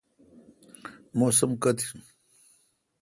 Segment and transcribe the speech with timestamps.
[1.19, 1.99] موسم کوتھ این۔